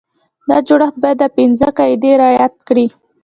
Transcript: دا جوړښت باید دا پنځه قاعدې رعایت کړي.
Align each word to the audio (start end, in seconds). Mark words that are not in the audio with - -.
دا 0.49 0.57
جوړښت 0.67 0.95
باید 1.03 1.17
دا 1.21 1.27
پنځه 1.37 1.67
قاعدې 1.77 2.11
رعایت 2.21 2.55
کړي. 2.67 2.87